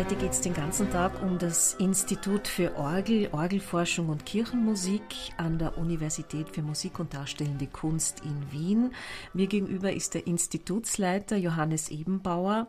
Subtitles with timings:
[0.00, 5.02] Heute geht es den ganzen Tag um das Institut für Orgel, Orgelforschung und Kirchenmusik
[5.36, 8.94] an der Universität für Musik und Darstellende Kunst in Wien.
[9.34, 12.68] Mir gegenüber ist der Institutsleiter Johannes Ebenbauer.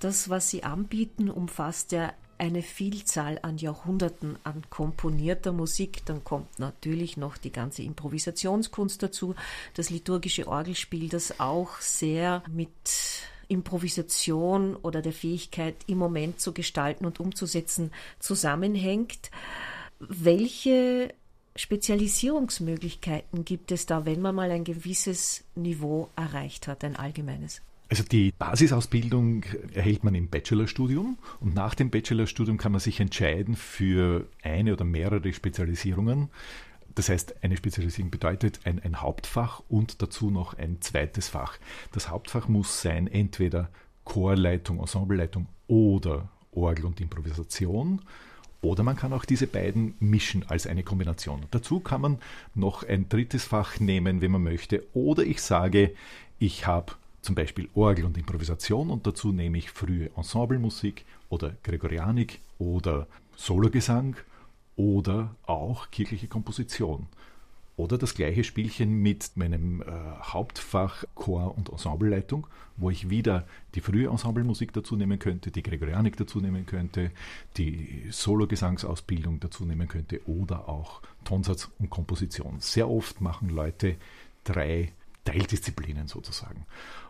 [0.00, 6.06] Das, was Sie anbieten, umfasst ja eine Vielzahl an Jahrhunderten an komponierter Musik.
[6.06, 9.34] Dann kommt natürlich noch die ganze Improvisationskunst dazu,
[9.74, 12.70] das liturgische Orgelspiel, das auch sehr mit
[13.52, 19.30] Improvisation oder der Fähigkeit, im Moment zu gestalten und umzusetzen, zusammenhängt.
[20.00, 21.14] Welche
[21.54, 27.60] Spezialisierungsmöglichkeiten gibt es da, wenn man mal ein gewisses Niveau erreicht hat, ein allgemeines?
[27.90, 33.54] Also die Basisausbildung erhält man im Bachelorstudium und nach dem Bachelorstudium kann man sich entscheiden
[33.54, 36.30] für eine oder mehrere Spezialisierungen.
[36.94, 41.58] Das heißt, eine Spezialisierung bedeutet ein, ein, Hauptfach und dazu noch ein zweites Fach.
[41.92, 43.68] Das Hauptfach muss sein entweder
[44.04, 48.02] Chorleitung, Ensembleleitung oder Orgel und Improvisation.
[48.60, 51.42] Oder man kann auch diese beiden mischen als eine Kombination.
[51.50, 52.18] Dazu kann man
[52.54, 54.84] noch ein drittes Fach nehmen, wenn man möchte.
[54.94, 55.94] Oder ich sage,
[56.38, 62.40] ich habe zum Beispiel Orgel und Improvisation und dazu nehme ich frühe Ensemblemusik oder Gregorianik
[62.58, 63.06] oder
[63.36, 64.16] Sologesang
[64.76, 67.06] oder auch kirchliche Komposition.
[67.76, 69.86] Oder das gleiche Spielchen mit meinem äh,
[70.22, 76.16] Hauptfach Chor- und Ensembleleitung, wo ich wieder die frühe Ensemblemusik dazu nehmen könnte, die Gregorianik
[76.16, 77.10] dazu nehmen könnte,
[77.56, 82.60] die Sologesangsausbildung dazu nehmen könnte oder auch Tonsatz und Komposition.
[82.60, 83.96] Sehr oft machen Leute
[84.44, 84.92] drei
[85.24, 86.66] Teildisziplinen sozusagen.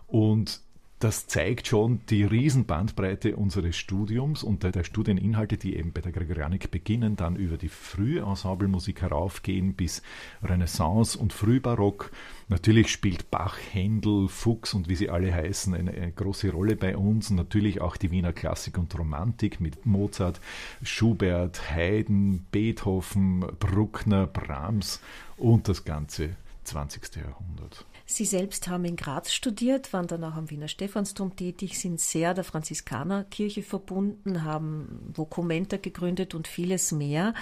[0.06, 0.60] Und
[1.02, 6.70] das zeigt schon die Riesenbandbreite unseres Studiums und der, Studieninhalte, die eben bei der Gregorianik
[6.70, 10.02] beginnen, dann über die frühe Ensemblemusik heraufgehen bis
[10.44, 12.12] Renaissance und Frühbarock.
[12.48, 16.96] Natürlich spielt Bach, Händel, Fuchs und wie sie alle heißen eine, eine große Rolle bei
[16.96, 17.30] uns.
[17.30, 20.40] Natürlich auch die Wiener Klassik und Romantik mit Mozart,
[20.84, 25.00] Schubert, Haydn, Beethoven, Bruckner, Brahms
[25.36, 27.16] und das ganze 20.
[27.16, 27.84] Jahrhundert.
[28.06, 32.34] Sie selbst haben in Graz studiert, waren dann auch am Wiener Stephansdom tätig, sind sehr
[32.34, 37.34] der Franziskanerkirche verbunden, haben Vokumenta gegründet und vieles mehr.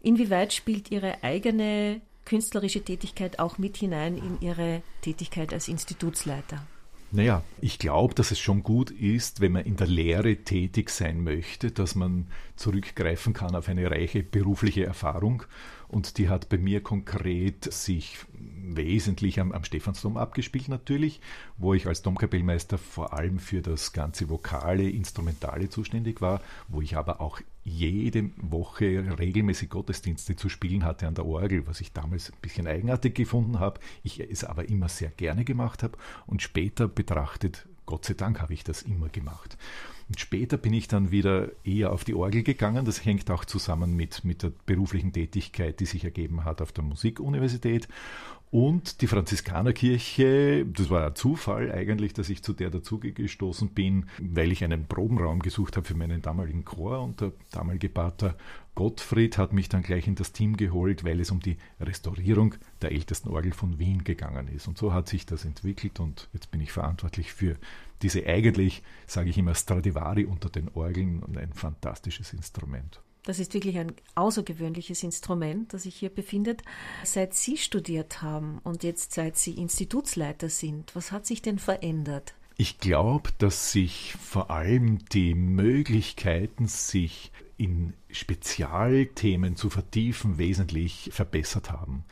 [0.00, 6.66] Inwieweit spielt Ihre eigene künstlerische Tätigkeit auch mit hinein in Ihre Tätigkeit als Institutsleiter?
[7.12, 11.22] Naja, ich glaube, dass es schon gut ist, wenn man in der Lehre tätig sein
[11.22, 12.26] möchte, dass man
[12.56, 15.44] zurückgreifen kann auf eine reiche berufliche Erfahrung.
[15.88, 21.20] Und die hat bei mir konkret sich wesentlich am, am Stephansdom abgespielt natürlich,
[21.56, 26.96] wo ich als Domkapellmeister vor allem für das ganze Vokale, Instrumentale zuständig war, wo ich
[26.96, 32.30] aber auch jede Woche regelmäßig Gottesdienste zu spielen hatte an der Orgel, was ich damals
[32.30, 36.86] ein bisschen eigenartig gefunden habe, ich es aber immer sehr gerne gemacht habe und später
[36.86, 39.56] betrachtet, Gott sei Dank habe ich das immer gemacht.
[40.08, 42.84] Und später bin ich dann wieder eher auf die Orgel gegangen.
[42.84, 46.84] Das hängt auch zusammen mit, mit der beruflichen Tätigkeit, die sich ergeben hat auf der
[46.84, 47.88] Musikuniversität.
[48.50, 54.52] Und die Franziskanerkirche, das war ein Zufall eigentlich, dass ich zu der dazugestoßen bin, weil
[54.52, 58.36] ich einen Probenraum gesucht habe für meinen damaligen Chor und der damalige Pater
[58.76, 62.92] Gottfried hat mich dann gleich in das Team geholt, weil es um die Restaurierung der
[62.92, 64.68] ältesten Orgel von Wien gegangen ist.
[64.68, 67.56] Und so hat sich das entwickelt und jetzt bin ich verantwortlich für
[68.02, 73.00] diese eigentlich, sage ich immer, Stradivari unter den Orgeln und ein fantastisches Instrument.
[73.26, 76.62] Das ist wirklich ein außergewöhnliches Instrument, das sich hier befindet.
[77.02, 82.34] Seit Sie studiert haben und jetzt seit Sie Institutsleiter sind, was hat sich denn verändert?
[82.56, 91.72] Ich glaube, dass sich vor allem die Möglichkeiten, sich in Spezialthemen zu vertiefen, wesentlich verbessert
[91.72, 92.04] haben.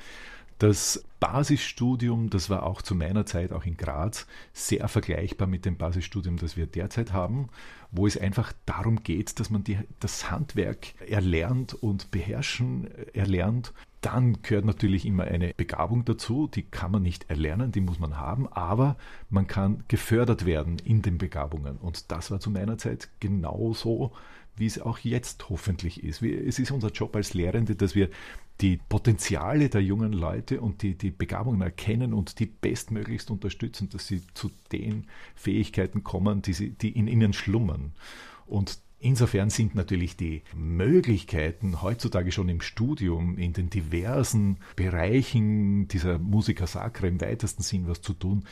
[0.59, 5.77] Das Basisstudium, das war auch zu meiner Zeit, auch in Graz, sehr vergleichbar mit dem
[5.77, 7.49] Basisstudium, das wir derzeit haben,
[7.91, 13.73] wo es einfach darum geht, dass man die, das Handwerk erlernt und beherrschen erlernt.
[14.01, 18.19] Dann gehört natürlich immer eine Begabung dazu, die kann man nicht erlernen, die muss man
[18.19, 18.97] haben, aber
[19.31, 21.79] man kann gefördert werden in den Begabungen.
[21.79, 24.13] Und das war zu meiner Zeit genauso
[24.57, 26.23] wie es auch jetzt hoffentlich ist.
[26.23, 28.09] Es ist unser Job als Lehrende, dass wir
[28.61, 34.07] die Potenziale der jungen Leute und die, die Begabungen erkennen und die bestmöglichst unterstützen, dass
[34.07, 37.93] sie zu den Fähigkeiten kommen, die, sie, die in ihnen schlummern.
[38.47, 46.19] Und Insofern sind natürlich die Möglichkeiten heutzutage schon im Studium in den diversen Bereichen dieser
[46.19, 48.45] Musiker Sacra im weitesten Sinn was zu tun,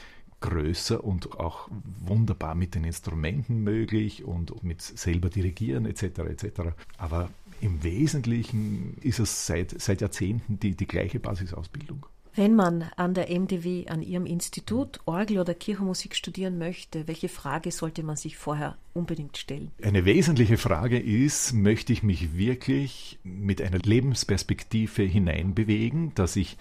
[0.42, 1.68] größer und auch
[2.04, 6.02] wunderbar mit den Instrumenten möglich und mit selber dirigieren etc.
[6.02, 6.60] etc.
[6.98, 7.30] Aber
[7.62, 12.04] im Wesentlichen ist es seit, seit Jahrzehnten die, die gleiche Basisausbildung.
[12.34, 17.70] Wenn man an der MDW, an Ihrem Institut Orgel oder Kirchenmusik studieren möchte, welche Frage
[17.70, 19.70] sollte man sich vorher unbedingt stellen?
[19.82, 26.56] Eine wesentliche Frage ist, möchte ich mich wirklich mit einer Lebensperspektive hineinbewegen, dass ich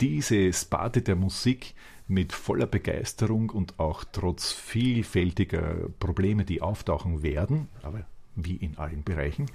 [0.00, 1.74] diese Sparte der Musik
[2.08, 8.06] mit voller Begeisterung und auch trotz vielfältiger Probleme, die auftauchen werden, aber
[8.36, 9.46] wie in allen Bereichen,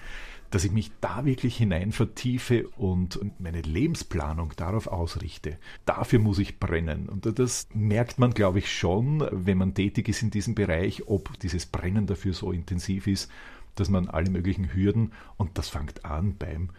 [0.50, 5.58] dass ich mich da wirklich hinein vertiefe und meine Lebensplanung darauf ausrichte.
[5.86, 7.08] Dafür muss ich brennen.
[7.08, 11.40] Und das merkt man, glaube ich, schon, wenn man tätig ist in diesem Bereich, ob
[11.40, 13.32] dieses Brennen dafür so intensiv ist,
[13.76, 16.72] dass man alle möglichen Hürden, und das fängt an beim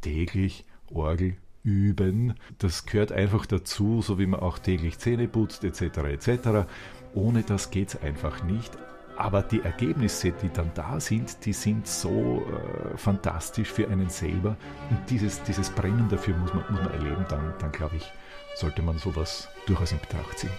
[0.00, 2.34] täglich Orgel üben.
[2.58, 5.82] Das gehört einfach dazu, so wie man auch täglich Zähne putzt, etc.
[5.98, 6.68] etc.
[7.14, 8.76] Ohne das geht es einfach nicht.
[9.16, 14.56] Aber die Ergebnisse, die dann da sind, die sind so äh, fantastisch für einen selber.
[14.88, 17.26] Und dieses, dieses Brennen dafür muss man, muss man erleben.
[17.28, 18.10] Dann, dann glaube ich,
[18.54, 20.50] sollte man sowas durchaus in Betracht ziehen.